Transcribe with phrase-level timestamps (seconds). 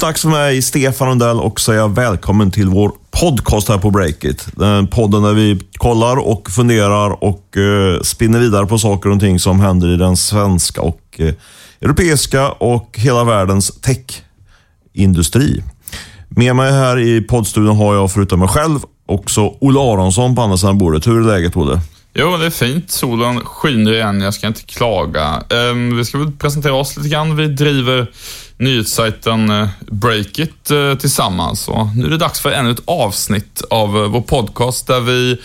[0.00, 3.78] Då är det dags för mig, Stefan Rundell, och säga välkommen till vår podcast här
[3.78, 4.46] på Breakit.
[4.56, 9.38] Den podden där vi kollar och funderar och eh, spinner vidare på saker och ting
[9.38, 11.34] som händer i den svenska och eh,
[11.80, 15.62] europeiska och hela världens techindustri.
[16.28, 20.56] Med mig här i poddstudion har jag förutom mig själv också Olle Aronsson på andra
[20.56, 21.06] sidan bordet.
[21.06, 21.80] Hur är läget Olle?
[22.14, 22.90] Jo, det är fint.
[22.90, 24.20] Solen skiner igen.
[24.20, 25.42] Jag ska inte klaga.
[25.50, 27.36] Um, vi ska väl presentera oss lite grann.
[27.36, 28.10] Vi driver
[28.60, 31.68] nyhetssajten eh, Breakit eh, tillsammans.
[31.68, 35.36] Och nu är det dags för ännu ett avsnitt av eh, vår podcast där vi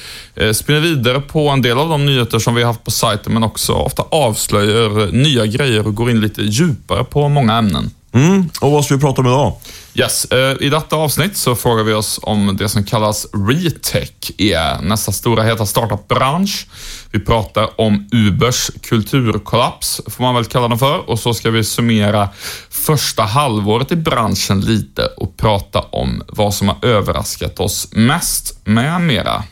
[0.54, 3.44] spinner vidare på en del av de nyheter som vi har haft på sajten, men
[3.44, 7.92] också ofta avslöjar nya grejer och går in lite djupare på många ämnen.
[8.16, 8.50] Mm.
[8.62, 9.54] Och vad ska vi prata om idag?
[9.94, 10.28] Yes,
[10.60, 15.44] i detta avsnitt så frågar vi oss om det som kallas retech är nästa stora
[15.44, 16.68] heta startup-bransch.
[17.12, 21.10] Vi pratar om Ubers kulturkollaps, får man väl kalla den för.
[21.10, 22.30] Och så ska vi summera
[22.70, 29.02] första halvåret i branschen lite och prata om vad som har överraskat oss mest med
[29.02, 29.44] mera.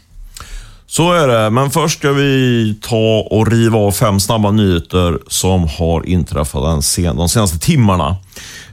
[0.88, 5.68] Så är det, men först ska vi ta och riva av fem snabba nyheter som
[5.68, 6.84] har inträffat
[7.16, 8.18] de senaste timmarna.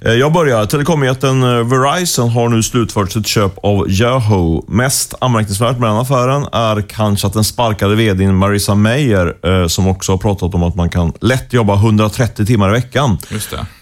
[0.05, 0.67] Eh, jag börjar.
[0.67, 4.65] Telekomjätten eh, Verizon har nu slutfört sitt köp av Yahoo.
[4.69, 9.87] Mest anmärkningsvärt med den affären är kanske att den sparkade vdn Marissa Mayer, eh, som
[9.87, 13.19] också har pratat om att man kan lätt jobba 130 timmar i veckan.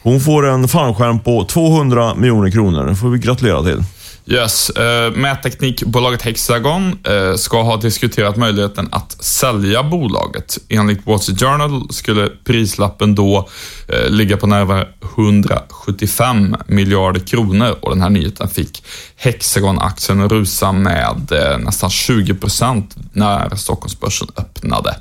[0.03, 2.87] Hon får en fallskärm på 200 miljoner kronor.
[2.87, 3.83] Det får vi gratulera till.
[4.31, 4.71] Yes.
[4.79, 10.59] Uh, mätteknikbolaget Hexagon uh, ska ha diskuterat möjligheten att sälja bolaget.
[10.69, 13.49] Enligt Wall Street Journal skulle prislappen då
[13.93, 18.85] uh, ligga på närmare 175 miljarder kronor och den här nyheten fick
[19.17, 24.97] Hexagon-aktien att rusa med nästan 20 procent när Stockholmsbörsen öppnade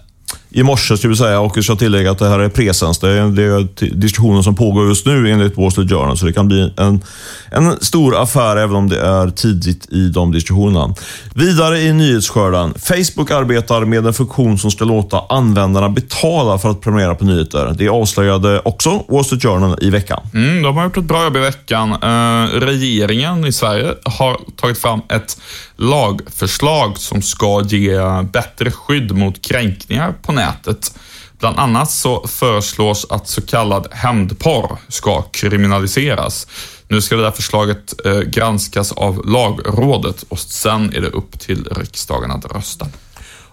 [0.57, 1.39] i morse, skulle vi säga.
[1.39, 2.99] Och jag ska tillägga att det här är presens.
[2.99, 6.33] Det är, det är diskussionen som pågår just nu enligt Wall Street Journal, så det
[6.33, 7.03] kan bli en,
[7.51, 10.95] en stor affär även om det är tidigt i de diskussionerna.
[11.33, 12.73] Vidare i nyhetsskörden.
[12.73, 17.75] Facebook arbetar med en funktion som ska låta användarna betala för att prenumerera på nyheter.
[17.77, 20.19] Det avslöjade också Wall Street Journal i veckan.
[20.33, 21.91] Mm, de har gjort ett bra jobb i veckan.
[21.91, 25.37] Uh, regeringen i Sverige har tagit fram ett
[25.77, 30.99] lagförslag som ska ge bättre skydd mot kränkningar på nätet.
[31.39, 36.47] Bland annat så föreslås att så kallad hämndporr ska kriminaliseras.
[36.87, 41.67] Nu ska det där förslaget eh, granskas av lagrådet och sen är det upp till
[41.71, 42.87] riksdagen att rösta.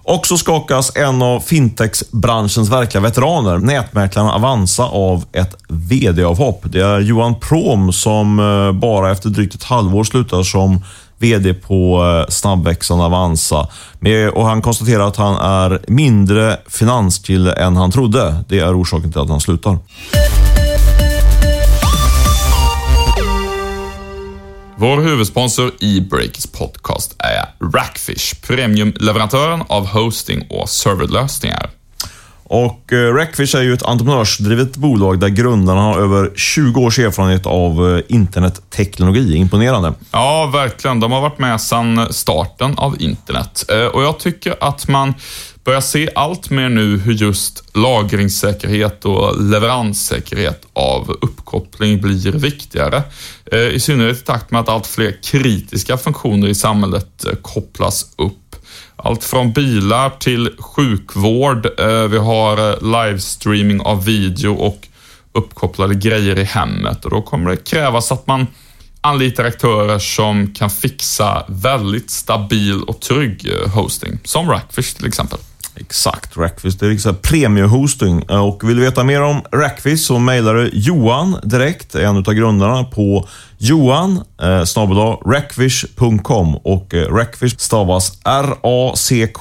[0.05, 6.63] Och så skakas en av fintechbranschens verkliga veteraner, nätmäklaren Avanza, av ett VD-avhopp.
[6.65, 10.85] Det är Johan Prom som eh, bara efter drygt ett halvår slutar som
[11.19, 13.69] VD på eh, snabbväxande Avanza.
[14.33, 18.45] Och han konstaterar att han är mindre finanskille än han trodde.
[18.49, 19.79] Det är orsaken till att han slutar.
[24.77, 31.71] Vår huvudsponsor i Breakers podcast är Rackfish, premiumleverantören av hosting och serverlösningar.
[32.45, 37.47] Och eh, Rackfish är ju ett entreprenörsdrivet bolag där grundarna har över 20 års erfarenhet
[37.47, 39.37] av eh, internetteknologi.
[39.37, 39.93] Imponerande.
[40.11, 41.01] Ja, verkligen.
[41.01, 43.65] De har varit med sedan starten av internet.
[43.69, 45.15] Eh, och jag tycker att man
[45.65, 53.03] börjar se allt mer nu hur just lagringssäkerhet och leveranssäkerhet av uppkoppling blir viktigare.
[53.53, 58.15] Eh, I synnerhet i takt med att allt fler kritiska funktioner i samhället eh, kopplas
[58.17, 58.57] upp
[58.97, 61.81] allt från bilar till sjukvård.
[61.81, 62.57] Eh, vi har
[63.07, 64.89] livestreaming av video och
[65.33, 68.47] uppkopplade grejer i hemmet och då kommer det krävas att man
[69.01, 75.39] anlitar aktörer som kan fixa väldigt stabil och trygg hosting, som Rackfish till exempel.
[75.77, 76.79] Exakt, Rackfish.
[76.79, 78.23] Det är liksom premiehosting.
[78.23, 82.85] Och vill du veta mer om Rackfish så mejlar du Johan direkt, en av grundarna,
[82.85, 84.65] på johan eh,
[85.27, 89.33] rackfish.com och eh, Rackfish stavas R-A-C-K-F-I-S-H.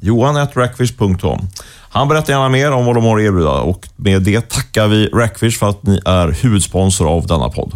[0.00, 1.48] Johan rackfish.com.
[1.90, 5.06] Han berättar gärna mer om vad de har att erbjuda och med det tackar vi
[5.06, 7.72] Rackfish för att ni är huvudsponsor av denna podd.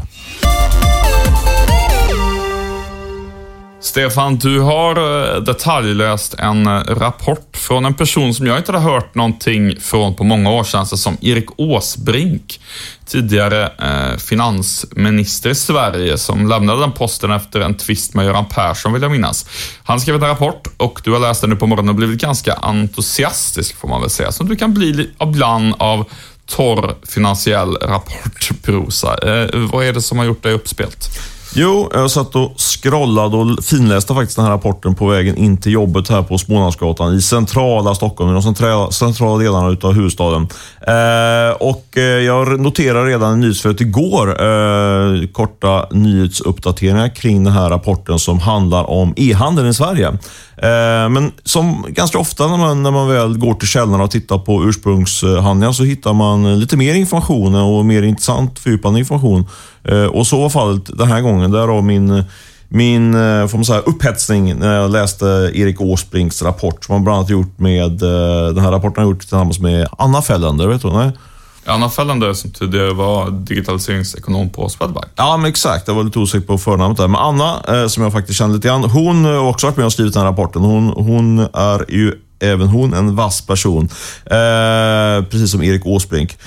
[3.83, 8.85] Stefan, du har eh, detaljläst en eh, rapport från en person som jag inte hade
[8.85, 12.61] hört någonting från på många år sedan, alltså som Erik Åsbrink,
[13.07, 18.93] tidigare eh, finansminister i Sverige, som lämnade den posten efter en tvist med Göran Persson,
[18.93, 19.47] vill jag minnas.
[19.85, 22.53] Han skrev en rapport och du har läst den nu på morgonen och blivit ganska
[22.53, 26.05] entusiastisk, får man väl säga, som du kan bli ibland av
[26.47, 29.19] torr finansiell rapportprosa.
[29.23, 31.09] Eh, vad är det som har gjort dig uppspelt?
[31.55, 35.73] Jo, jag satt och scrollade och finläste faktiskt den här rapporten på vägen in till
[35.73, 40.49] jobbet här på Smålandsgatan i centrala Stockholm, i de centrala, centrala delarna utav huvudstaden.
[40.87, 47.71] Eh, och eh, jag noterade redan i nyhetsflödet igår eh, korta nyhetsuppdateringar kring den här
[47.71, 50.09] rapporten som handlar om e-handeln i Sverige.
[50.57, 54.39] Eh, men som ganska ofta när man, när man väl går till källorna och tittar
[54.39, 59.47] på ursprungshandlingar så hittar man lite mer information och mer intressant fördjupande information.
[59.85, 61.51] Eh, och så var fallet den här gången.
[61.51, 62.25] Därav min
[62.75, 67.19] min eh, får man säga, upphetsning när jag läste Erik Åsbrinks rapport som han bland
[67.19, 70.91] annat gjort med, eh, den här rapporten har gjort tillsammans med Anna Fällander, vet du?
[70.91, 71.13] Nej?
[71.67, 75.07] Anna Fällander som tidigare var digitaliseringsekonom på Swedbank.
[75.17, 75.89] Ja, men exakt.
[75.89, 77.09] Jag var lite osäker på förnamnet där.
[77.09, 79.93] Men Anna, eh, som jag faktiskt känner lite grann, hon har också varit med och
[79.93, 80.63] skrivit den här rapporten.
[80.63, 83.89] Hon, hon är ju även hon en vass person.
[84.25, 86.39] Eh, precis som Erik Åsbrink.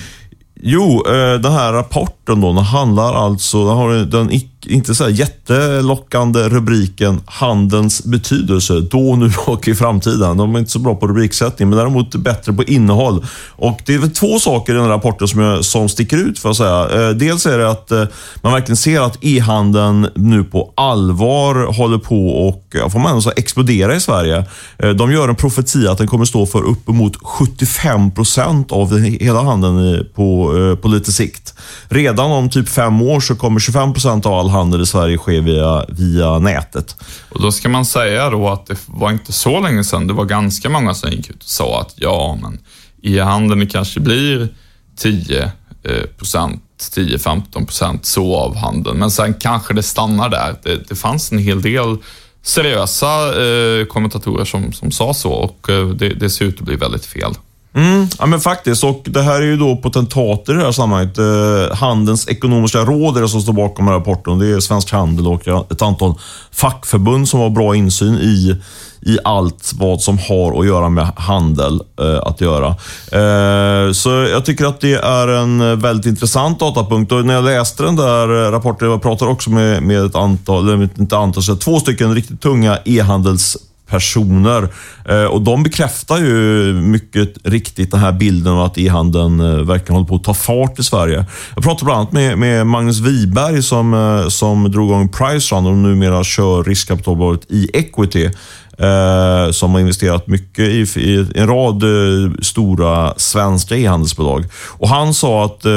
[0.60, 1.02] Jo,
[1.42, 4.30] den här rapporten då, den handlar alltså, den har den
[4.66, 10.36] inte så jättelockande rubriken Handelns betydelse då, nu och i framtiden.
[10.36, 13.24] De är inte så bra på rubriksättning, men däremot bättre på innehåll.
[13.50, 16.38] Och Det är väl två saker i den här rapporten som, jag, som sticker ut.
[16.38, 17.08] för att säga.
[17.08, 18.04] Eh, dels är det att eh,
[18.42, 23.94] man verkligen ser att e-handeln nu på allvar håller på och får man säga, explodera
[23.94, 24.44] i Sverige.
[24.78, 29.42] Eh, de gör en profetia att den kommer stå för uppemot 75 procent av hela
[29.42, 30.52] handeln på,
[30.82, 31.54] på lite sikt.
[31.88, 35.40] Redan om typ fem år så kommer 25 procent av all handel i Sverige sker
[35.40, 36.96] via, via nätet.
[37.28, 40.24] Och Då ska man säga då att det var inte så länge sedan, det var
[40.24, 42.58] ganska många som gick ut och sa att ja, men
[43.02, 44.48] e-handeln kanske blir
[44.96, 45.42] 10
[45.82, 46.62] eh, procent
[46.94, 50.56] 10-15 procent så av handeln, men sen kanske det stannar där.
[50.62, 51.96] Det, det fanns en hel del
[52.42, 56.76] seriösa eh, kommentatorer som, som sa så och eh, det, det ser ut att bli
[56.76, 57.34] väldigt fel.
[57.76, 58.84] Mm, ja men faktiskt.
[58.84, 61.18] Och det här är ju då potentater i det här sammanhanget.
[61.18, 64.38] Eh, Handelns ekonomiska råd är det som står bakom rapporten.
[64.38, 66.14] Det är Svensk Handel och ett antal
[66.52, 68.56] fackförbund som har bra insyn i,
[69.00, 72.68] i allt vad som har att göra med handel eh, att göra.
[73.12, 77.12] Eh, så jag tycker att det är en väldigt intressant datapunkt.
[77.12, 80.68] Och när jag läste den där eh, rapporten, jag pratade också med, med ett antal,
[80.68, 84.68] eller inte antal, så två stycken riktigt tunga e-handels personer.
[85.08, 89.94] Eh, och de bekräftar ju mycket riktigt den här bilden av att e-handeln eh, verkligen
[89.94, 91.24] håller på att ta fart i Sverige.
[91.54, 95.74] Jag pratade bland annat med, med Magnus Wiberg som, eh, som drog igång Pricerun och
[95.74, 98.30] numera kör riskkapitalbolaget i Equity.
[98.78, 104.44] Eh, som har investerat mycket i, i en rad eh, stora svenska e-handelsbolag.
[104.54, 105.72] Och Han sa att eh,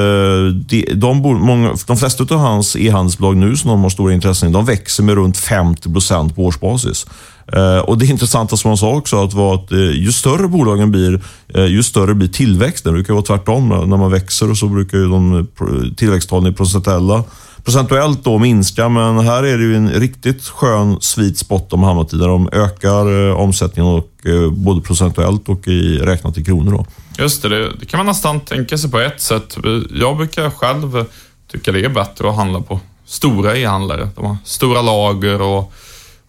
[0.67, 4.53] de, de, många, de flesta av hans e-handelsbolag nu som de har stora intressen i,
[4.53, 7.05] de växer med runt 50 procent på årsbasis.
[7.54, 10.92] Eh, och Det intressanta som han sa också att var att eh, ju större bolagen
[10.92, 11.22] blir,
[11.54, 12.94] eh, ju större blir tillväxten.
[12.94, 13.69] Det brukar vara tvärtom.
[13.69, 15.48] När man växer så brukar ju de
[15.96, 17.24] tillväxttalen i procentuella
[17.63, 22.13] procentuellt då minska, men här är det ju en riktigt skön sweet spot de hamnat
[22.13, 24.10] i, där de ökar omsättningen och,
[24.51, 26.72] både procentuellt och i, räknat i kronor.
[26.72, 26.86] Då.
[27.18, 29.57] Just det, det, det kan man nästan tänka sig på ett sätt.
[29.92, 31.06] Jag brukar själv
[31.51, 34.10] tycka det är bättre att handla på stora e-handlare.
[34.16, 35.74] De har stora lager och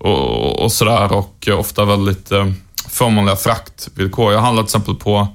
[0.01, 2.47] och, och sådär och ofta väldigt eh,
[2.89, 4.33] förmånliga fraktvillkor.
[4.33, 5.29] Jag handlade till exempel på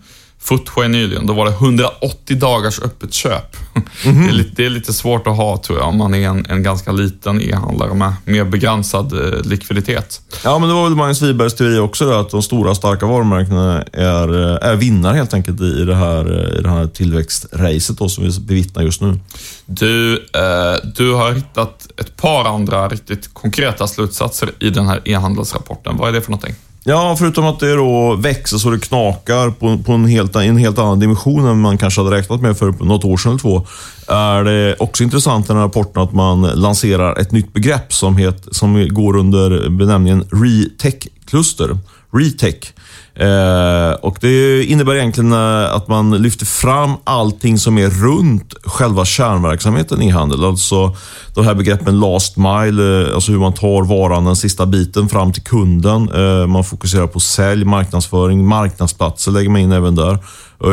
[0.45, 1.25] Footway nyligen.
[1.25, 3.55] Då var det 180 dagars öppet köp.
[3.75, 3.87] Mm
[4.17, 4.25] -hmm.
[4.25, 6.45] det, är lite, det, är lite, svårt att ha tror jag om man är en,
[6.45, 10.21] en ganska liten e-handlare med mer begränsad eh, likviditet.
[10.43, 13.83] Ja, men det var väl Magnus Wibergs teori också, då, att de stora starka varumärkena
[13.93, 18.23] är, eh, är vinnare helt enkelt i det här, i det här tillväxtracet då, som
[18.23, 19.19] vi bevittnar just nu.
[19.65, 25.97] Du, eh, du har hittat ett par andra riktigt konkreta slutsatser i den här e-handelsrapporten.
[25.97, 26.55] Vad är det för någonting?
[26.87, 30.77] Ja, förutom att det då växer så det knakar på, på en, helt, en helt
[30.77, 33.67] annan dimension än man kanske hade räknat med för något år sedan eller två,
[34.07, 38.17] är det också intressant i den här rapporten att man lanserar ett nytt begrepp som,
[38.17, 41.77] het, som går under benämningen Retech-kluster.
[42.15, 42.73] Retech.
[43.15, 49.05] Eh, och Det innebär egentligen eh, att man lyfter fram allting som är runt själva
[49.05, 50.45] kärnverksamheten i handel.
[50.45, 50.95] Alltså
[51.33, 55.33] de här begreppen last mile, eh, alltså hur man tar varan den sista biten fram
[55.33, 56.09] till kunden.
[56.11, 60.17] Eh, man fokuserar på sälj, marknadsföring, marknadsplatser lägger man in även där.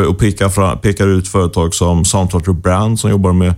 [0.09, 3.55] Och pekar, fram, pekar ut företag som Soundtracker Brand som jobbar med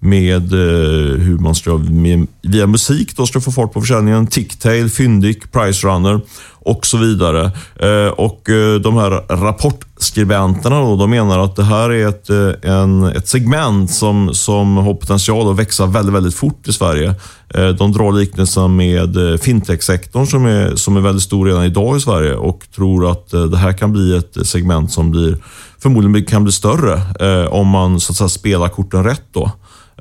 [0.00, 4.26] med eh, hur man ska med, via musik då ska få fart på försäljningen.
[4.26, 6.20] Ticktail, Fyndik, Price Runner
[6.66, 7.50] och så vidare.
[7.80, 12.72] Eh, och eh, De här rapportskribenterna då, de menar att det här är ett, eh,
[12.72, 17.14] en, ett segment som, som har potential att växa väldigt, väldigt fort i Sverige.
[17.54, 21.96] Eh, de drar liknelser med eh, fintech-sektorn som är, som är väldigt stor redan idag
[21.96, 25.36] i Sverige och tror att eh, det här kan bli ett segment som blir
[25.78, 29.24] förmodligen kan bli större eh, om man så att säga, spelar korten rätt.
[29.32, 29.50] då.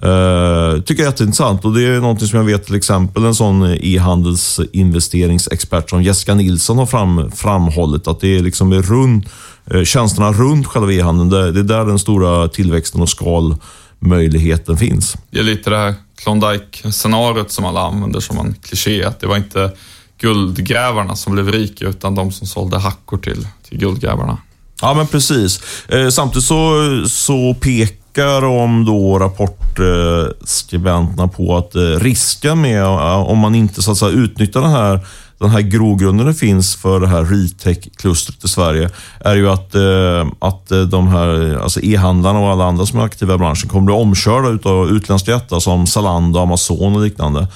[0.03, 3.35] Uh, tycker jag är jätteintressant och det är något som jag vet till exempel en
[3.35, 9.27] sån e-handelsinvesteringsexpert som Jessica Nilsson har fram, framhållit att det är liksom runt
[9.71, 11.29] eh, tjänsterna runt själva e-handeln.
[11.29, 15.15] Det, det är där den stora tillväxten och skalmöjligheten finns.
[15.31, 19.37] Det är lite det här Klondike-scenariot som alla använder som en kliché, att det var
[19.37, 19.71] inte
[20.17, 24.37] guldgrävarna som blev rika, utan de som sålde hackor till, till guldgrävarna.
[24.81, 25.61] Ja, men precis.
[25.87, 26.73] Eh, samtidigt så,
[27.09, 33.91] så pekar om då rapportskribenterna på att eh, risken med eh, om man inte så
[33.91, 34.99] att säga, utnyttjar den här
[35.39, 40.27] den här grogrunden det finns för det här retech-klustret i Sverige är ju att, eh,
[40.39, 43.95] att de här alltså e-handlarna och alla andra som är aktiva i branschen kommer bli
[43.95, 47.47] omkörda av utländska jättar som Zalando, Amazon och liknande.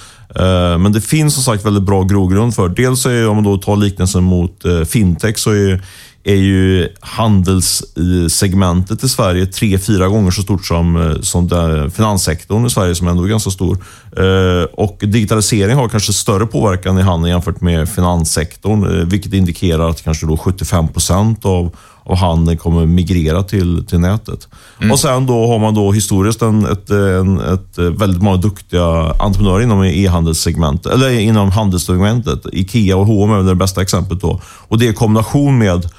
[0.79, 2.69] Men det finns som sagt väldigt bra grogrund för.
[2.69, 5.81] Dels är om man då tar liknelsen mot fintech så är
[6.29, 11.49] är ju handelssegmentet i Sverige tre, fyra gånger så stort som, eh, som
[11.95, 13.77] finanssektorn i Sverige som ändå är ganska stor.
[14.17, 19.89] Eh, och digitalisering har kanske större påverkan i handeln jämfört med finanssektorn, eh, vilket indikerar
[19.89, 24.47] att kanske då 75 procent av, av handeln kommer migrera till, till nätet.
[24.79, 24.91] Mm.
[24.91, 29.63] Och Sen då har man då historiskt en, ett, en, ett väldigt många duktiga entreprenörer
[29.63, 32.45] inom e-handelssegmentet, eller inom handelssegmentet.
[32.53, 34.21] Ikea och H&M är det bästa exemplet.
[34.21, 34.41] då.
[34.43, 35.89] Och Det i kombination med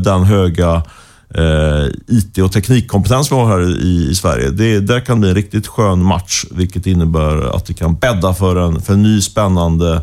[0.00, 0.82] den höga
[1.34, 4.50] eh, IT och teknikkompetens vi har här i, i Sverige.
[4.50, 8.56] Det, där kan bli en riktigt skön match, vilket innebär att vi kan bädda för
[8.56, 10.02] en, för en ny spännande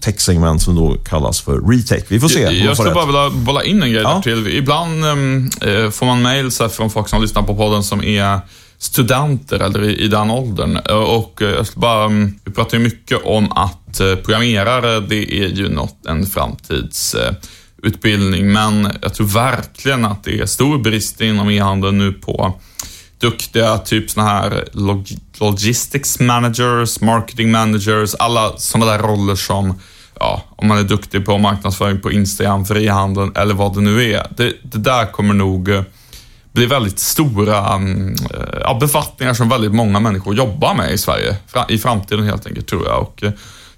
[0.00, 2.04] techsegment som då kallas för retech.
[2.08, 2.40] Vi får se.
[2.40, 4.22] Jag, jag skulle bara vilja bolla in en grej ja.
[4.22, 4.46] till.
[4.46, 5.50] Ibland um,
[5.92, 8.40] får man mail från folk som lyssnar på podden som är
[8.78, 10.76] studenter eller i, i den åldern.
[10.76, 15.68] Och jag skulle bara, um, vi pratar ju mycket om att programmerare, det är ju
[15.68, 17.20] något, en framtids uh,
[17.82, 22.54] utbildning, men jag tror verkligen att det är stor brist inom e-handeln nu på
[23.18, 25.08] duktiga, typ såna här log
[25.40, 29.80] logistics managers, marketing managers, alla sådana där roller som,
[30.20, 34.12] ja, om man är duktig på marknadsföring på Instagram för e-handeln eller vad det nu
[34.12, 34.26] är.
[34.36, 35.82] Det, det där kommer nog eh,
[36.52, 38.16] bli väldigt stora um,
[38.60, 41.36] ja, befattningar som väldigt många människor jobbar med i Sverige
[41.68, 43.02] i framtiden helt enkelt, tror jag.
[43.02, 43.32] Och, eh,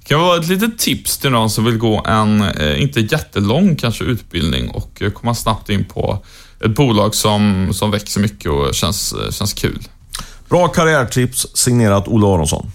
[0.04, 4.04] kan vara ett litet tips till någon som vill gå en, eh, inte jättelång kanske,
[4.04, 6.24] utbildning och eh, komma snabbt in på
[6.64, 9.82] ett bolag som, som växer mycket och känns, eh, känns kul.
[10.48, 12.72] Bra karriärtips signerat Olle Aronsson.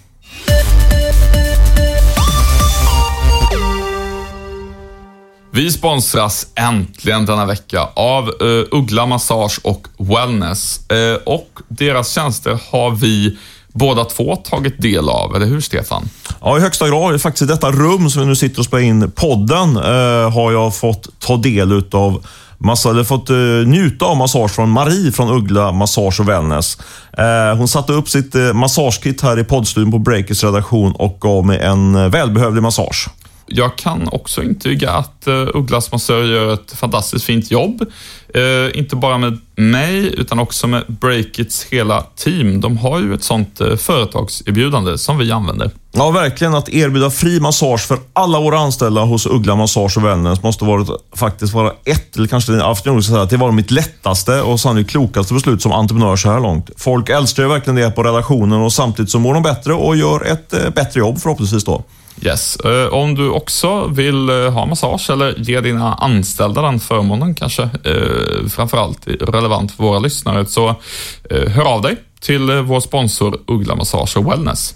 [5.56, 10.80] Vi sponsras äntligen denna vecka av uh, Uggla Massage och Wellness.
[10.92, 13.38] Uh, och deras tjänster har vi
[13.78, 16.08] båda två tagit del av, eller hur Stefan?
[16.40, 17.22] Ja, i högsta grad.
[17.22, 20.76] Faktiskt i detta rum som vi nu sitter och spelar in podden eh, har jag
[20.76, 22.26] fått ta del utav
[22.58, 26.78] massa, eller fått eh, njuta av massage från Marie från Uggla Massage och Wellness.
[27.18, 31.46] Eh, hon satte upp sitt eh, massagekit här i poddstudion på Breakers redaktion och gav
[31.46, 33.08] mig en eh, välbehövlig massage.
[33.46, 37.86] Jag kan också intyga att eh, Ugglas massör gör ett fantastiskt fint jobb.
[38.34, 42.60] Eh, inte bara med mig, utan också med Breakits hela team.
[42.60, 45.70] De har ju ett sånt eh, företagserbjudande som vi använder.
[45.92, 46.54] Ja, verkligen.
[46.54, 50.88] Att erbjuda fri massage för alla våra anställda hos Uggla Massage och Wellness måste varit,
[51.14, 55.34] faktiskt vara ett, eller kanske jag säga att det var mitt lättaste och sannolikt klokaste
[55.34, 56.70] beslut som entreprenör så här långt.
[56.76, 60.24] Folk älskar ju verkligen det på relationen och samtidigt så mår de bättre och gör
[60.24, 61.84] ett bättre jobb förhoppningsvis då.
[62.20, 62.56] Yes.
[62.56, 67.62] Eh, om du också vill eh, ha massage eller ge dina anställda den förmånen kanske,
[67.62, 70.74] eh, framförallt relevant för våra lyssnare, så
[71.30, 74.74] hör av dig till vår sponsor Uggla Massage och Wellness.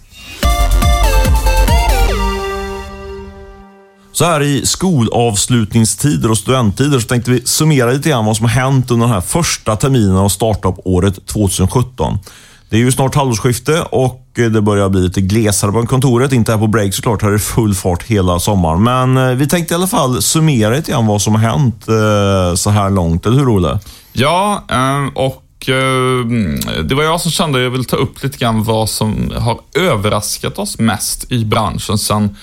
[4.12, 8.52] Så här i skolavslutningstider och studenttider så tänkte vi summera lite grann vad som har
[8.52, 12.18] hänt under den här första terminen av startup-året 2017.
[12.71, 16.33] Det är ju snart halvårsskifte och det börjar bli lite glesare på kontoret.
[16.33, 18.83] Inte här på break såklart, här är det full fart hela sommaren.
[18.83, 22.55] Men eh, vi tänkte i alla fall summera lite grann vad som har hänt eh,
[22.55, 23.79] så här långt, eller hur Olle?
[24.12, 28.39] Ja, ehm, och ehm, det var jag som kände att jag ville ta upp lite
[28.39, 32.37] grann vad som har överraskat oss mest i branschen sen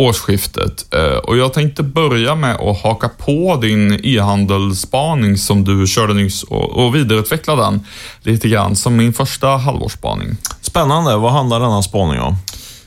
[0.00, 0.94] årsskiftet.
[0.94, 6.42] Eh, och jag tänkte börja med att haka på din e-handelsspaning som du körde nyss
[6.42, 7.86] och, vidareutveckla den
[8.22, 10.36] lite grann som min första halvårsspaning.
[10.60, 11.16] Spännande.
[11.16, 12.36] Vad handlar denna spaning om?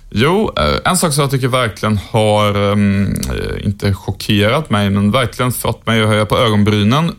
[0.10, 3.22] Jo, eh, en sak som jag tycker verkligen har, um,
[3.64, 7.12] inte chockerat mig, men verkligen fått mig att höja på ögonbrynen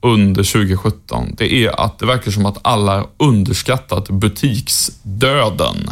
[0.00, 5.90] under 2017, det är att det verkar som att alla underskattat butiksdöden.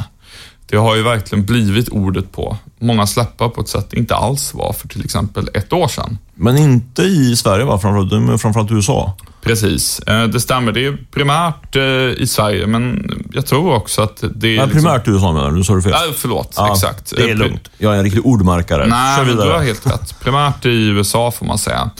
[0.66, 4.72] Det har ju verkligen blivit ordet på många släppar på ett sätt inte alls var
[4.72, 6.18] för till exempel ett år sedan.
[6.34, 7.78] Men inte i Sverige va?
[7.78, 9.16] Framförallt, framförallt USA?
[9.42, 10.72] Precis, eh, det stämmer.
[10.72, 11.82] Det är primärt eh,
[12.22, 14.54] i Sverige, men jag tror också att det är...
[14.54, 14.82] Ja, liksom...
[14.82, 15.56] Primärt i USA menar du?
[15.56, 15.92] Nu sa du fel.
[15.92, 17.12] Ja, förlåt, ja, exakt.
[17.16, 17.70] Det är lugnt.
[17.78, 18.86] Jag är en riktig ordmarkare.
[18.86, 20.20] Nej, men du har helt rätt.
[20.20, 21.90] Primärt i USA får man säga.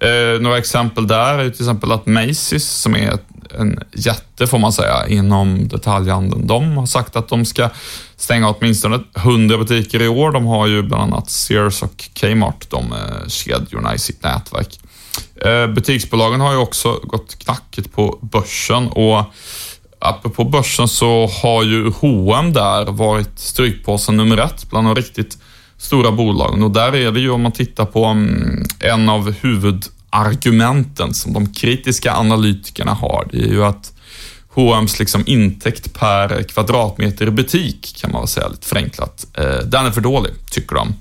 [0.00, 3.18] Eh, några exempel där är till exempel att Macy's, som är
[3.58, 7.70] en jätte får man säga inom detaljhandeln, de har sagt att de ska
[8.16, 10.32] stänga åtminstone 100 butiker i år.
[10.32, 14.80] De har ju bland annat Sears och Kmart, de eh, kedjorna i sitt nätverk.
[15.44, 19.24] Eh, butiksbolagen har ju också gått knackigt på börsen och
[19.98, 25.38] apropå börsen så har ju H&M där varit strykpåsen nummer ett bland de riktigt
[25.78, 29.84] stora bolagen och där är det ju om man tittar på mm, en av huvud
[30.10, 33.92] argumenten som de kritiska analytikerna har, det är ju att
[34.56, 39.26] H&M's liksom intäkt per kvadratmeter i butik kan man väl säga lite förenklat.
[39.34, 40.94] Eh, den är för dålig, tycker de.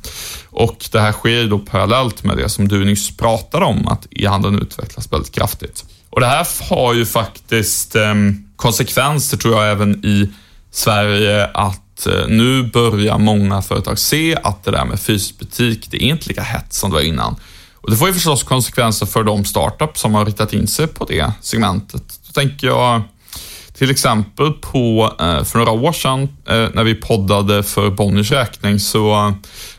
[0.50, 4.08] Och det här sker ju då parallellt med det som du nyss pratade om, att
[4.12, 5.86] e-handeln utvecklas väldigt kraftigt.
[6.10, 10.30] Och det här har ju faktiskt ehm, konsekvenser, tror jag, även i
[10.72, 16.04] Sverige att eh, nu börjar många företag se att det där med fysisk butik, det
[16.04, 17.36] är inte lika hett som det var innan.
[17.86, 21.06] Och det får ju förstås konsekvenser för de startups som har riktat in sig på
[21.06, 22.20] det segmentet.
[22.28, 23.02] Då tänker jag
[23.74, 28.80] till exempel på, eh, för några år sedan eh, när vi poddade för Bonniers räkning
[28.80, 29.34] så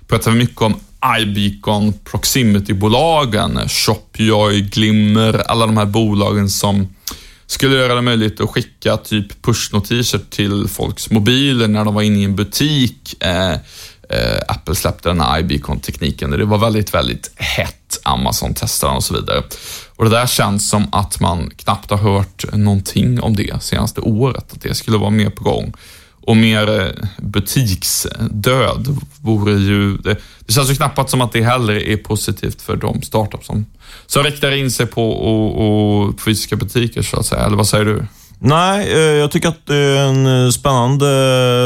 [0.07, 0.75] pratade vi mycket om
[1.21, 6.89] iBeacon Proximity-bolagen, Shopjoy, Glimmer, alla de här bolagen som
[7.47, 12.19] skulle göra det möjligt att skicka typ pushnotiser till folks mobiler när de var inne
[12.19, 13.23] i en butik.
[13.23, 13.55] Eh,
[14.09, 18.01] Eh, Apple släppte den här iBeacon-tekniken det var väldigt, väldigt hett.
[18.03, 19.43] Amazon testade den och så vidare.
[19.97, 24.53] Och det där känns som att man knappt har hört någonting om det senaste året,
[24.53, 25.73] att det skulle vara mer på gång.
[26.27, 29.97] Och mer eh, butiksdöd vore ju...
[29.97, 33.67] Det, det känns ju knappast som att det heller är positivt för de startups som,
[34.07, 37.43] som riktar in sig på och, och fysiska butiker, så att säga.
[37.43, 38.07] Eller vad säger du?
[38.39, 41.09] Nej, eh, jag tycker att det är en eh, spännande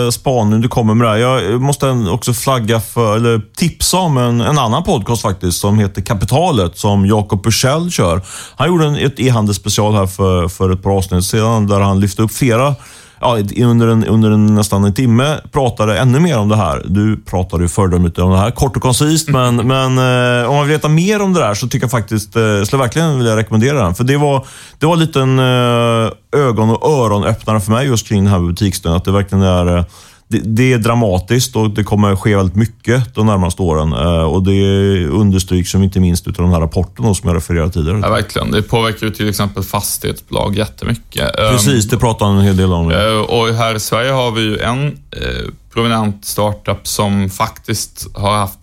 [0.05, 1.17] eh, spaning du kommer med där.
[1.17, 6.03] Jag måste också flagga för, eller tipsa om en, en annan podcast faktiskt, som heter
[6.03, 8.23] Kapitalet, som Jakob Bursell kör.
[8.57, 12.23] Han gjorde en, ett e-handelsspecial här för, för ett par avsnitt sedan, där han lyfte
[12.23, 12.75] upp flera
[13.21, 16.83] ja, under, en, under en, nästan en timme pratade ännu mer om det här.
[16.85, 20.67] Du pratade ju föredömligt om det här, kort och koncist, men, men eh, om man
[20.67, 23.83] vill veta mer om det där så tycker jag faktiskt, eh, skulle verkligen vilja rekommendera
[23.83, 23.95] den.
[23.95, 24.47] För det var,
[24.79, 28.97] det var lite en eh, ögon och öronöppnare för mig just kring den här butiksdöden.
[28.97, 29.85] Att det verkligen är eh,
[30.31, 33.93] det, det, är dramatiskt och det kommer ske väldigt mycket de närmaste åren.
[33.93, 38.01] Eh, och Det understryks som inte minst av den här rapporten som jag refererade tidigare
[38.03, 38.51] Ja, verkligen.
[38.51, 41.37] Det påverkar ju till exempel fastighetsbolag jättemycket.
[41.37, 42.91] Precis, det pratar han en hel del om.
[42.91, 48.39] Eh, och här i Sverige har vi ju en eh, prominent startup som faktiskt har
[48.39, 48.59] haft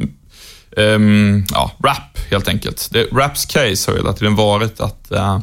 [0.78, 2.90] um, ja, Rap helt enkelt.
[2.92, 5.40] Det, Raps case har hela tiden varit att uh,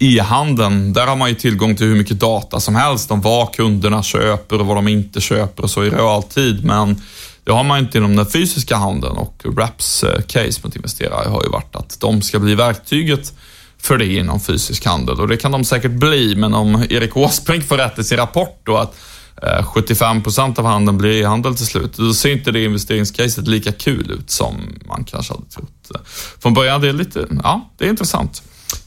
[0.00, 4.02] e-handeln, där har man ju tillgång till hur mycket data som helst om vad kunderna
[4.02, 6.64] köper och vad de inte köper och så i realtid.
[6.64, 7.02] Men
[7.44, 11.42] det har man inte inom den fysiska handeln och Raps eh, case mot investerare har
[11.44, 13.32] ju varit att de ska bli verktyget
[13.78, 17.64] för det inom fysisk handel och det kan de säkert bli, men om Erik Åsbrink
[17.64, 18.96] får rätt i sin rapport då att
[19.42, 23.72] eh, 75 procent av handeln blir e-handel till slut, då ser inte det investeringscaset lika
[23.72, 26.06] kul ut som man kanske hade trott.
[26.42, 28.42] Från början, det är lite, ja, det är intressant.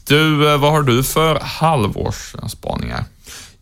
[0.08, 3.04] Du, eh, vad har du för halvårsspaningar?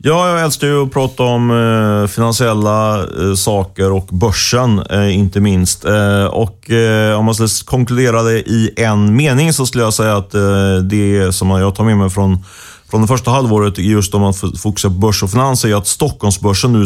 [0.00, 5.40] Ja, jag älskar ju att prata om eh, finansiella eh, saker och börsen, eh, inte
[5.40, 5.84] minst.
[5.84, 10.16] Eh, och eh, Om man skulle konkludera det i en mening så skulle jag säga
[10.16, 12.44] att eh, det som jag tar med mig från
[12.90, 16.72] från det första halvåret, just om man fokuserar på börs och finans, är att Stockholmsbörsen
[16.72, 16.84] nu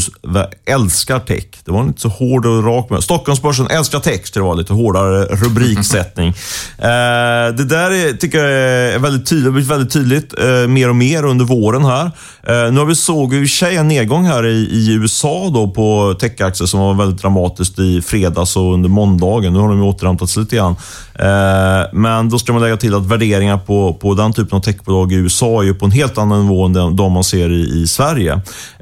[0.65, 1.45] älskar tech.
[1.65, 3.03] Det var inte så hård och rak med.
[3.03, 6.29] Stockholmsbörsen älskar tech, det var lite hårdare rubriksättning.
[6.79, 10.97] eh, det där är, tycker jag är väldigt tydligt, blivit väldigt tydligt eh, mer och
[10.97, 12.05] mer under våren här.
[12.43, 15.71] Eh, nu har vi såg i och sig en nedgång här i, i USA då
[15.71, 19.53] på techaktier som var väldigt dramatiskt i fredags och under måndagen.
[19.53, 20.77] Nu har de återhämtat sig lite grann.
[21.15, 25.13] Eh, men då ska man lägga till att värderingar på, på den typen av techbolag
[25.13, 27.87] i USA är ju på en helt annan nivå än de man ser i, i
[27.87, 28.33] Sverige.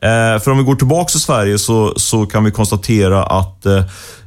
[0.03, 3.83] Eh, för om vi går tillbaka till Sverige så, så kan vi konstatera att eh,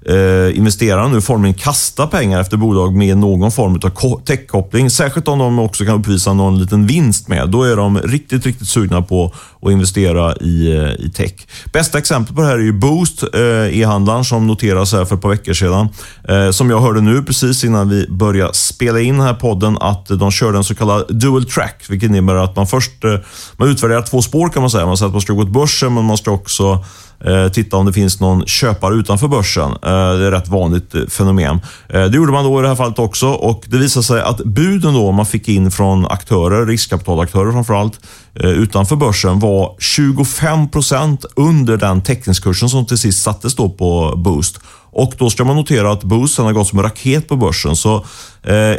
[0.05, 4.89] eh, investerarna nu formligen kastar pengar efter bolag med någon form av techkoppling.
[4.89, 7.49] Särskilt om de också kan uppvisa någon liten vinst med.
[7.49, 11.33] Då är de riktigt, riktigt sugna på att investera i, eh, i tech.
[11.73, 15.21] Bästa exemplet på det här är ju Boost, eh, e-handlaren som noteras här för ett
[15.21, 15.89] par veckor sedan.
[16.29, 20.07] Eh, som jag hörde nu precis innan vi började spela in den här podden att
[20.07, 23.15] de körde en så kallad dual track, vilket innebär att man först eh,
[23.57, 24.85] man utvärderar två spår kan man säga.
[24.85, 26.85] Man säger att man ska gå till börsen, men man ska också
[27.25, 29.71] eh, titta om det finns någon köpare utanför börsen.
[29.83, 31.61] Eh, Eh, det är ett rätt vanligt eh, fenomen.
[31.89, 34.37] Eh, det gjorde man då i det här fallet också och det visade sig att
[34.37, 37.99] buden då man fick in från aktörer, riskkapitalaktörer framförallt,
[38.35, 44.59] utanför börsen var 25 procent under den teckningskursen som till sist sattes då på Boost.
[44.95, 47.75] Och Då ska man notera att Boost har gått som en raket på börsen.
[47.75, 48.05] Så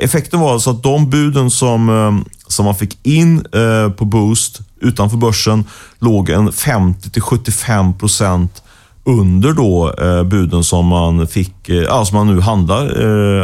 [0.00, 3.44] Effekten var alltså att de buden som, som man fick in
[3.96, 5.64] på Boost utanför börsen
[5.98, 8.63] låg en 50-75 procent
[9.04, 12.84] under då eh, buden som man fick, eh, alltså man nu handlar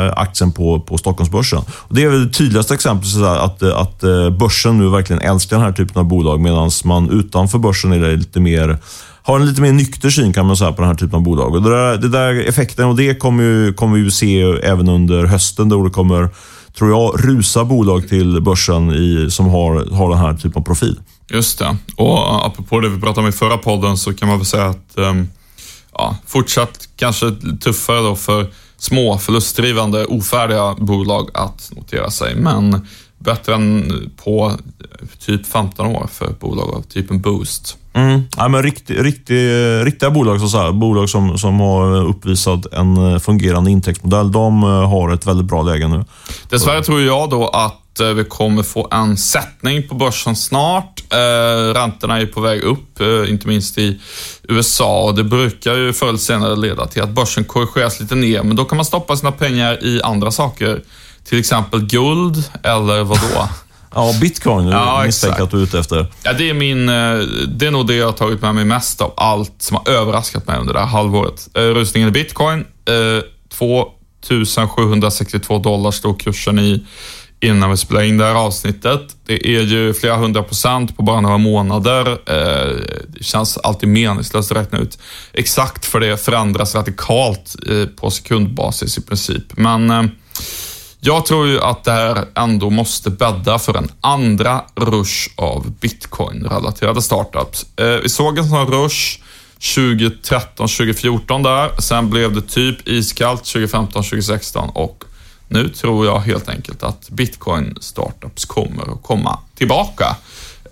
[0.07, 1.59] eh, aktien på, på Stockholmsbörsen.
[1.68, 5.57] Och det är väl det tydligaste exemplet sådär, att, att eh, börsen nu verkligen älskar
[5.57, 8.79] den här typen av bolag medan man utanför börsen är lite mer
[9.23, 11.55] har en lite mer nykter syn kan man säga på den här typen av bolag.
[11.55, 15.25] Och det, där, det där effekten och det kommer, ju, kommer vi se även under
[15.25, 16.29] hösten då det kommer,
[16.79, 21.01] tror jag, rusa bolag till börsen i, som har, har den här typen av profil.
[21.31, 21.77] Just det.
[21.96, 24.92] Och apropå det vi pratade om i förra podden så kan man väl säga att
[24.96, 25.29] um
[25.92, 32.87] ja, fortsatt kanske tuffare då för små förlustdrivande ofärdiga bolag att notera sig, men
[33.21, 33.93] bättre än
[34.25, 34.53] på
[35.19, 37.77] typ 15 år för bolag av typen Boost.
[37.93, 38.23] Mm.
[38.37, 39.31] Ja, men rikt, rikt,
[39.85, 45.27] riktiga bolag, så säga, bolag som, som har uppvisat en fungerande intäktsmodell, de har ett
[45.27, 46.05] väldigt bra läge nu.
[46.49, 51.03] Dessvärre tror jag då att Eh, vi kommer få en sättning på börsen snart.
[51.13, 54.01] Eh, räntorna är på väg upp, eh, inte minst i
[54.43, 58.43] USA och det brukar ju förr eller senare leda till att börsen korrigeras lite ner,
[58.43, 60.83] men då kan man stoppa sina pengar i andra saker.
[61.25, 63.49] Till exempel guld eller vad då?
[63.95, 66.07] Ja, bitcoin ja, misstänker att du är ute efter.
[66.23, 66.87] Ja, det är, min,
[67.49, 70.47] det är nog det jag har tagit med mig mest av allt som har överraskat
[70.47, 71.49] mig under det här halvåret.
[71.55, 72.65] Rusningen i bitcoin,
[74.29, 76.85] 2762 dollar stod kursen i
[77.41, 79.17] innan vi spelar in det här avsnittet.
[79.27, 82.11] Det är ju flera hundra procent på bara några månader.
[82.11, 82.77] Eh,
[83.09, 84.99] det känns alltid meningslöst att räkna ut
[85.33, 89.57] exakt för det förändras radikalt eh, på sekundbasis i princip.
[89.57, 90.03] Men eh,
[91.01, 97.01] jag tror ju att det här ändå måste bädda för en andra rush av bitcoin-relaterade
[97.03, 97.67] startups.
[97.77, 99.21] Eh, vi såg en sån rush
[99.75, 101.81] 2013, 2014 där.
[101.81, 105.05] Sen blev det typ iskallt 2015, 2016 och
[105.49, 110.17] nu tror jag helt enkelt att bitcoin startups kommer att komma tillbaka.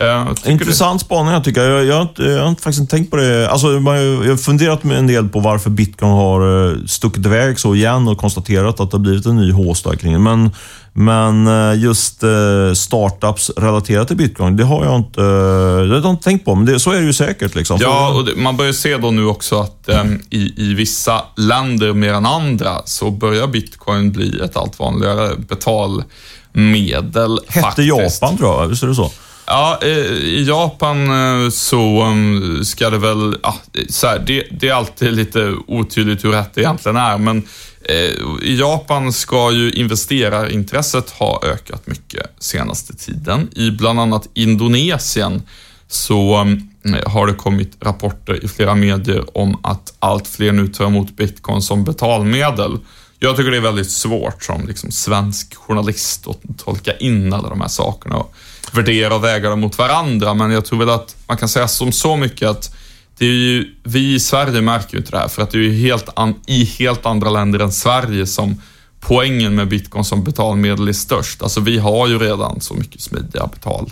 [0.03, 1.85] Uh, Intressant spaning jag tycker jag.
[1.85, 3.51] Jag, jag, jag har faktiskt inte tänkt på det.
[3.51, 8.09] Alltså, jag har funderat en del på varför bitcoin har eh, stuckit iväg så igen
[8.09, 10.51] och konstaterat att det har blivit en ny hås där kring Men
[10.93, 16.11] men eh, just eh, startups relaterat till bitcoin, det har jag inte, det har jag
[16.11, 16.55] inte tänkt på.
[16.55, 17.55] Men det, så är det ju säkert.
[17.55, 17.79] Liksom.
[17.81, 21.93] Ja, och det, man börjar se då nu också att um, i, i vissa länder
[21.93, 27.41] mer än andra så börjar bitcoin bli ett allt vanligare betalmedel.
[27.47, 27.89] Hette faktiskt.
[27.89, 29.11] Japan tror jag, visst är det så?
[29.51, 33.57] Ja, eh, i Japan eh, så um, ska det väl, ja,
[33.89, 37.43] så här, det, det, är alltid lite otydligt hur rätt det egentligen är, men
[37.85, 43.49] eh, I Japan ska ju investerarintresset ha ökat mycket senaste tiden.
[43.53, 45.43] I bland annat Indonesien
[45.87, 46.71] så um,
[47.07, 51.63] har det kommit rapporter i flera medier om att allt fler nu tar emot bitcoin
[51.63, 52.79] som betalmedel.
[53.19, 57.61] Jag tycker det är väldigt svårt som liksom svensk journalist att tolka in alla de
[57.61, 58.35] här sakerna och
[58.75, 61.93] värdera och väga dem mot varandra, men jag tror väl att man kan säga som
[61.93, 62.75] så mycket att
[63.19, 65.63] det är ju, vi i Sverige märker ju inte det här, för att det är
[65.63, 68.63] ju helt an, i helt andra länder än Sverige som
[69.01, 71.43] poängen med bitcoin som betalmedel är störst.
[71.43, 73.91] Alltså vi har ju redan så mycket smidiga betal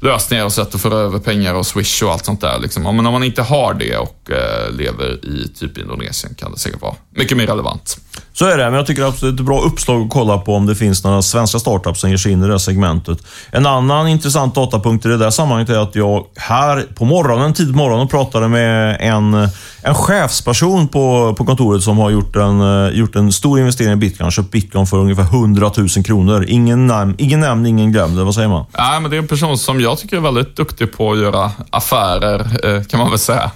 [0.00, 2.58] lösningar och sätt att föra över pengar och swish och allt sånt där.
[2.58, 2.82] Liksom.
[2.82, 6.82] Men om man inte har det och eh, lever i typ Indonesien kan det säkert
[6.82, 7.98] vara mycket mer relevant.
[8.40, 10.54] Så är det, men jag tycker att det är ett bra uppslag att kolla på
[10.54, 13.18] om det finns några svenska startups som ger sig in i det här segmentet.
[13.50, 17.72] En annan intressant datapunkt i det där sammanhanget är att jag här på morgonen, tidigt
[17.72, 19.48] på morgonen, pratade med en,
[19.82, 23.96] en chefsperson på, på kontoret som har gjort en, eh, gjort en stor investering i
[23.96, 24.30] bitcoin.
[24.30, 26.44] Köpt bitcoin för ungefär 100 000 kronor.
[26.48, 28.18] Ingen nämnd, ingen, nämnd, ingen glömd.
[28.18, 28.64] Vad säger man?
[28.78, 31.50] Nej, men det är en person som jag tycker är väldigt duktig på att göra
[31.70, 33.50] affärer, eh, kan man väl säga.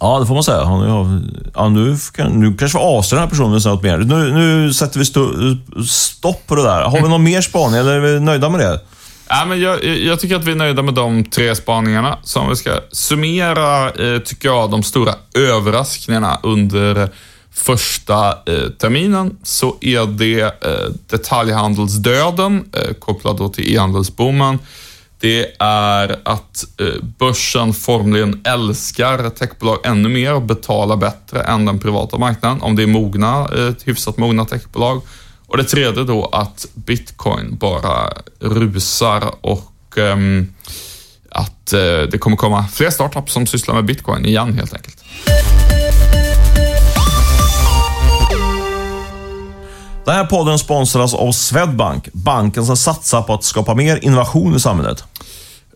[0.00, 0.64] Ja, det får man säga.
[0.64, 0.88] Han,
[1.54, 1.96] ja, nu,
[2.30, 3.98] nu kanske vi avslöjar den här personen något mer.
[3.98, 5.30] Nu, nu sätter vi sto,
[5.86, 6.82] stopp på det där.
[6.82, 8.80] Har vi någon mer spaning eller är vi nöjda med det?
[9.28, 12.18] Ja, men jag, jag, tycker att vi är nöjda med de tre spaningarna.
[12.22, 17.08] Så om vi ska summera, eh, tycker jag, de stora överraskningarna under
[17.52, 24.58] första eh, terminen så är det eh, detaljhandelsdöden eh, kopplad då till e-handelsboomen
[25.20, 31.78] det är att eh, börsen formligen älskar techbolag ännu mer och betalar bättre än den
[31.78, 35.02] privata marknaden om det är mogna, eh, hyfsat mogna techbolag.
[35.46, 40.54] Och det tredje då att bitcoin bara rusar och um,
[41.30, 45.04] att uh, det kommer komma fler startups som sysslar med bitcoin igen helt enkelt.
[50.04, 54.60] Den här podden sponsras av Swedbank, banken som satsar på att skapa mer innovation i
[54.60, 55.04] samhället.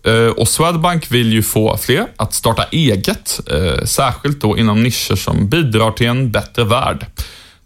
[0.05, 5.17] Eh, och Swedbank vill ju få fler att starta eget, eh, särskilt då inom nischer
[5.17, 7.07] som bidrar till en bättre värld.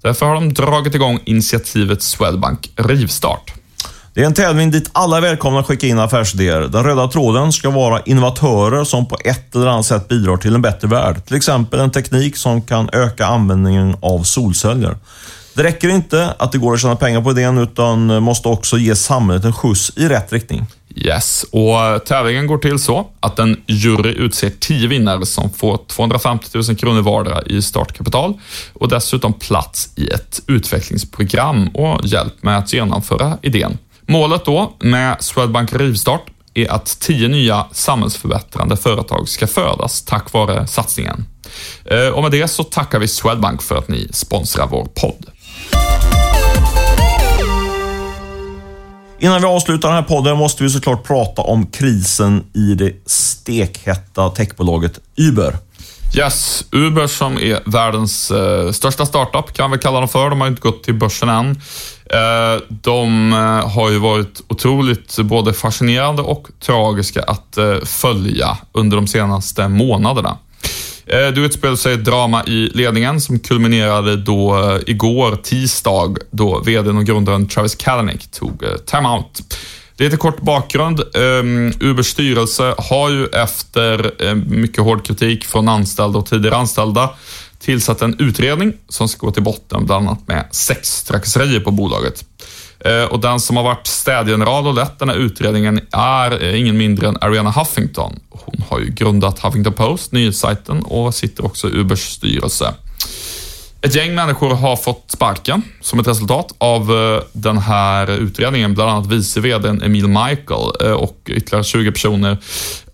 [0.02, 3.52] Därför har de dragit igång initiativet Swedbank Rivstart.
[4.14, 6.60] Det är en tävling dit alla är välkomna att skicka in affärsidéer.
[6.60, 10.62] Den röda tråden ska vara innovatörer som på ett eller annat sätt bidrar till en
[10.62, 11.24] bättre värld.
[11.26, 14.96] Till exempel en teknik som kan öka användningen av solceller.
[15.54, 18.94] Det räcker inte att det går att tjäna pengar på idén, utan måste också ge
[18.94, 20.66] samhället en skjuts i rätt riktning.
[21.00, 26.48] Yes, och tävlingen går till så att en jury utser 10 vinnare som får 250
[26.54, 28.34] 000 kronor vardera i startkapital
[28.72, 33.78] och dessutom plats i ett utvecklingsprogram och hjälp med att genomföra idén.
[34.06, 36.22] Målet då med Swedbank Rivstart
[36.54, 41.24] är att 10 nya samhällsförbättrande företag ska födas tack vare satsningen.
[41.84, 45.26] Eh, och med det så tackar vi Swedbank för att ni sponsrar vår podd.
[49.20, 54.30] Innan vi avslutar den här podden måste vi såklart prata om krisen i det stekhetta
[54.30, 55.56] techbolaget Uber.
[56.16, 60.30] Yes, Uber som är världens eh, största startup kan vi kalla dem för.
[60.30, 61.50] De har inte gått till börsen än.
[62.10, 68.96] Eh, de eh, har ju varit otroligt både fascinerande och tragiska att eh, följa under
[68.96, 70.38] de senaste månaderna.
[71.10, 76.60] Eh, du utspelar sig ett drama i ledningen som kulminerade då eh, igår, tisdag, då
[76.60, 79.56] vdn och grundaren Travis Kalanick tog eh, timeout.
[79.96, 81.00] Lite kort bakgrund.
[81.14, 87.10] Ehm, Ubers styrelse har ju efter eh, mycket hård kritik från anställda och tidigare anställda
[87.58, 92.24] tillsatt en utredning som ska gå till botten bland annat med sex trakasserier på bolaget.
[92.86, 96.76] Uh, och den som har varit städgeneral och lett den här utredningen är uh, ingen
[96.78, 98.20] mindre än Ariana Huffington.
[98.30, 102.74] Hon har ju grundat Huffington Post, nyhetssajten, och sitter också i Ubers styrelse.
[103.80, 108.74] Ett gäng människor har fått sparken som ett resultat av eh, den här utredningen.
[108.74, 112.38] Bland annat vice vdn Emil Michael eh, och ytterligare 20 personer.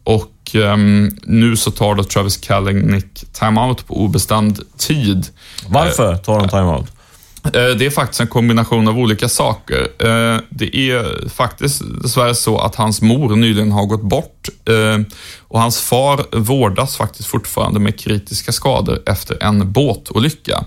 [0.05, 5.27] Och um, nu så tar då Travis Kalanick timeout på obestämd tid.
[5.69, 6.94] Varför tar de timeout?
[7.45, 9.89] Eh, det är faktiskt en kombination av olika saker.
[9.99, 15.61] Eh, det är faktiskt dessvärre så att hans mor nyligen har gått bort eh, och
[15.61, 20.65] hans far vårdas faktiskt fortfarande med kritiska skador efter en båtolycka.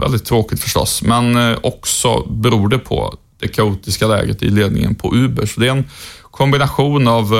[0.00, 5.46] Väldigt tråkigt förstås, men också beror det på det kaotiska läget i ledningen på Uber.
[5.46, 5.90] Så det är en
[6.22, 7.34] kombination av,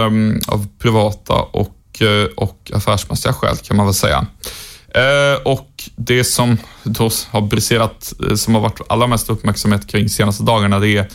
[0.49, 2.03] av privata och,
[2.37, 4.27] och affärsmässiga skäl kan man väl säga.
[4.95, 10.09] Eh, och det som då har briserat, eh, som har varit allra mest uppmärksamhet kring
[10.09, 11.09] senaste dagarna, det är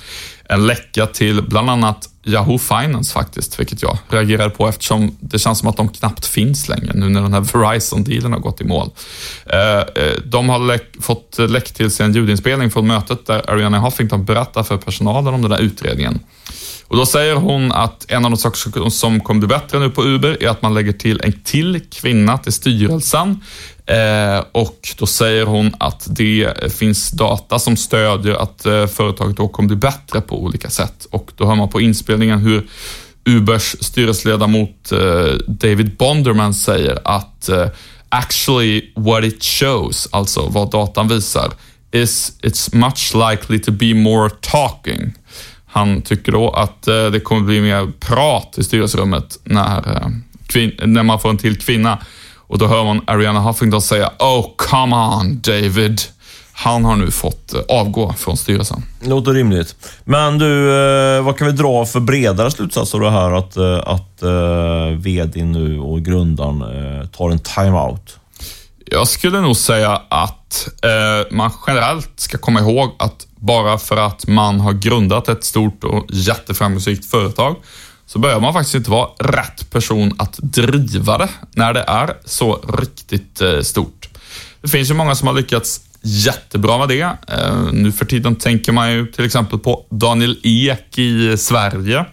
[0.50, 5.60] en läcka till bland annat Yahoo Finance faktiskt, vilket jag reagerade på eftersom det känns
[5.60, 8.90] som att de knappt finns längre nu när den här Verizon-dealen har gått i mål.
[9.46, 9.84] Eh, eh,
[10.26, 14.64] de har läck, fått läckt till sig en ljudinspelning från mötet där Ariana Huffington berättar
[14.64, 16.20] för personalen om den där utredningen.
[16.88, 20.04] Och Då säger hon att en av de saker som kommer bli bättre nu på
[20.04, 23.42] Uber är att man lägger till en till kvinna till styrelsen.
[23.88, 29.48] Eh, och Då säger hon att det finns data som stödjer att eh, företaget då
[29.48, 31.08] kommer bli bättre på olika sätt.
[31.12, 32.68] Och Då hör man på inspelningen hur
[33.26, 37.50] Ubers styrelseledamot eh, David Bonderman säger att
[38.10, 41.52] actually what it shows, alltså vad datan visar,
[41.92, 45.14] is it's much likely to be more talking.
[45.66, 50.12] Han tycker då att det kommer bli mer prat i styrelserummet när,
[50.86, 52.00] när man får en till kvinna.
[52.48, 56.02] Och då hör man Ariana Huffington säga “Oh, come on David”.
[56.52, 58.84] Han har nu fått eh, avgå från styrelsen.
[59.02, 59.76] Låter rimligt.
[60.04, 60.66] Men du,
[61.22, 63.58] vad kan vi dra för bredare slutsatser av det här att,
[63.88, 68.18] att uh, vd nu och grundaren uh, tar en timeout?
[68.92, 74.28] Jag skulle nog säga att eh, man generellt ska komma ihåg att bara för att
[74.28, 77.56] man har grundat ett stort och jätteframgångsrikt företag
[78.08, 82.60] så behöver man faktiskt inte vara rätt person att driva det när det är så
[82.80, 84.10] riktigt eh, stort.
[84.62, 87.02] Det finns ju många som har lyckats jättebra med det.
[87.28, 92.06] Eh, nu för tiden tänker man ju till exempel på Daniel Ek i Sverige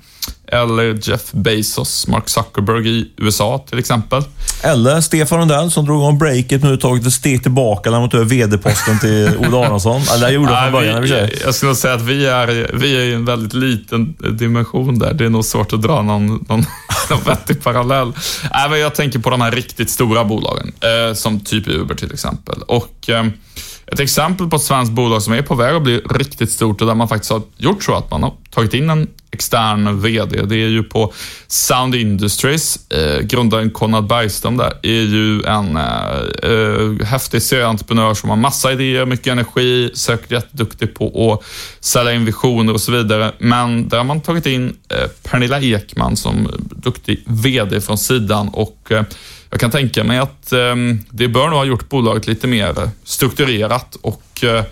[0.47, 4.23] eller Jeff Bezos, Mark Zuckerberg i USA till exempel.
[4.63, 8.27] Eller Stefan Rundell som drog om breaket nu tagit ett steg tillbaka när han tog
[8.27, 10.03] vd-posten till Olle Aronsson.
[10.15, 11.39] Eller gjorde han från början i och för sig.
[11.45, 15.15] Jag skulle säga att vi är, vi är i en väldigt liten dimension där.
[15.15, 16.65] Det är nog svårt att dra någon, någon,
[17.11, 18.13] någon vettig parallell.
[18.53, 22.13] Nej, men jag tänker på de här riktigt stora bolagen, eh, som typ Uber till
[22.13, 22.63] exempel.
[22.67, 23.27] Och eh,
[23.87, 26.87] ett exempel på ett svenskt bolag som är på väg att bli riktigt stort och
[26.87, 30.43] där man faktiskt har gjort så att man har tagit in en extern VD.
[30.43, 31.13] Det är ju på
[31.47, 32.91] Sound Industries.
[32.91, 38.73] Eh, grundaren Konrad Bergström där är ju en eh, eh häftig serieentreprenör som har massa
[38.73, 41.45] idéer, mycket energi, säkert jätteduktig på att
[41.85, 43.33] sälja in visioner och så vidare.
[43.39, 48.93] Men där har man tagit in eh, Pernilla Ekman som duktig VD från sidan och
[48.93, 49.03] eh,
[49.51, 50.75] jag kan tänka mig att eh,
[51.11, 54.65] det bör nog ha gjort bolaget lite mer strukturerat och eh,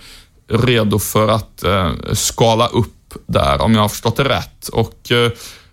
[0.48, 2.94] redo för att eh, skala upp
[3.26, 4.68] där, om jag har förstått det rätt.
[4.68, 5.30] Och eh,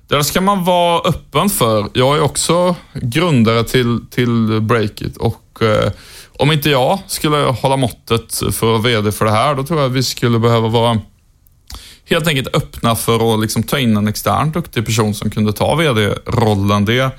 [0.08, 1.90] det ska man vara öppen för.
[1.94, 5.92] Jag är också grundare till, till Breakit och eh,
[6.40, 9.90] om inte jag skulle hålla måttet för att VD för det här, då tror jag
[9.90, 11.02] att vi skulle behöva vara
[12.10, 15.76] helt enkelt öppna för att liksom ta in en extern duktig person som kunde ta
[15.76, 16.86] VD-rollen.
[16.86, 17.12] Det,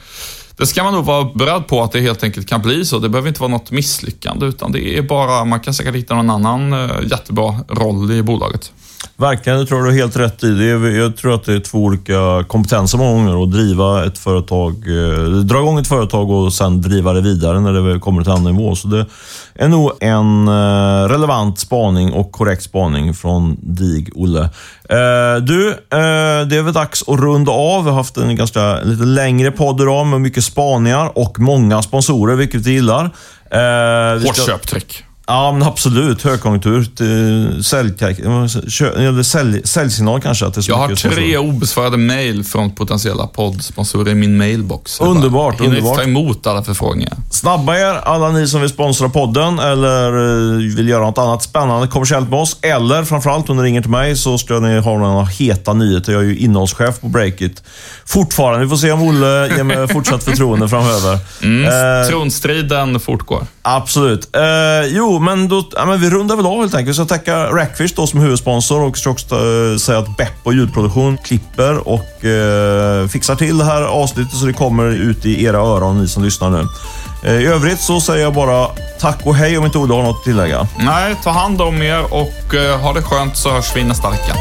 [0.57, 2.99] det ska man nog vara beredd på att det helt enkelt kan bli så.
[2.99, 6.31] Det behöver inte vara något misslyckande, utan det är bara, man kan säkert hitta någon
[6.31, 8.73] annan eh, jättebra roll i bolaget.
[9.17, 10.51] Verkligen, det tror du har helt rätt i.
[10.51, 13.43] Det är, jag tror att det är två olika kompetenser många gånger.
[13.43, 17.73] Att driva ett företag, eh, dra igång ett företag och sen driva det vidare när
[17.73, 18.77] det kommer till andra annan nivå.
[18.77, 19.07] Så det
[19.55, 24.41] är nog en eh, relevant spaning och korrekt spaning från dig, Olle.
[24.89, 27.85] Eh, du, eh, det är väl dags att runda av.
[27.85, 32.37] Vi har haft en ganska lite längre podd idag med mycket spaningar och många sponsorer,
[32.37, 33.05] vilket vi gillar.
[33.51, 35.05] Eh, Hårt köptryck.
[35.31, 36.23] Ja, men absolut.
[36.23, 37.63] Högkonjunktur.
[37.63, 40.47] Sälj, sälj, säljsignal kanske.
[40.47, 45.01] Att det jag har tre obesvarade mejl från potentiella poddsponsorer i min mailbox.
[45.01, 45.97] Underbart, bara, underbart.
[45.97, 47.17] ta emot alla förfrågningar.
[47.31, 50.09] Snabba er, alla ni som vill sponsra podden eller
[50.53, 52.57] eh, vill göra något annat spännande kommersiellt med oss.
[52.63, 56.13] Eller framförallt om ni ringer till mig så ska ni ha några heta nyheter.
[56.13, 57.63] Jag är ju innehållschef på Breakit.
[58.05, 58.65] Fortfarande.
[58.65, 61.19] Vi får se om Olle ger mig fortsatt förtroende framöver.
[61.43, 63.47] Mm, eh, tronstriden fortgår.
[63.63, 64.37] Absolut.
[64.37, 64.43] Eh,
[64.89, 66.97] jo, men, då, ja, men vi rundar väl av helt enkelt.
[66.97, 71.19] Så jag tackar Rackfish då som huvudsponsor och ska också äh, säga att Beppo ljudproduktion
[71.19, 76.01] klipper och äh, fixar till det här avsnittet så det kommer ut i era öron,
[76.01, 76.67] ni som lyssnar nu.
[77.25, 78.67] Eh, I övrigt så säger jag bara
[79.01, 80.67] tack och hej om inte Olle har något att tillägga.
[80.79, 84.35] Nej, ta hand om er och ha det skönt så hörs vi nästa vecka.